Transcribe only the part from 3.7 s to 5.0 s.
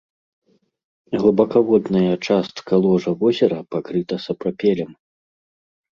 пакрыта сапрапелем.